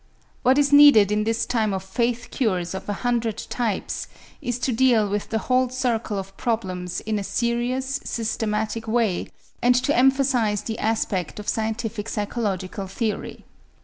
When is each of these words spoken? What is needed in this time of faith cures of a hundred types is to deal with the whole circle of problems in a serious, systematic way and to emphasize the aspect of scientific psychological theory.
What 0.41 0.57
is 0.57 0.73
needed 0.73 1.11
in 1.11 1.25
this 1.25 1.45
time 1.45 1.75
of 1.75 1.83
faith 1.83 2.29
cures 2.31 2.73
of 2.73 2.89
a 2.89 2.93
hundred 3.05 3.37
types 3.37 4.07
is 4.41 4.57
to 4.57 4.71
deal 4.73 5.07
with 5.07 5.29
the 5.29 5.37
whole 5.45 5.69
circle 5.69 6.17
of 6.17 6.35
problems 6.37 7.01
in 7.01 7.19
a 7.19 7.23
serious, 7.23 7.99
systematic 8.03 8.87
way 8.87 9.27
and 9.61 9.75
to 9.75 9.95
emphasize 9.95 10.63
the 10.63 10.79
aspect 10.79 11.39
of 11.39 11.47
scientific 11.47 12.09
psychological 12.09 12.87
theory. 12.87 13.45